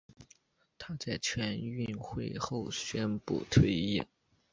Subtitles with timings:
[0.79, 4.01] 她在全运会后宣布退役。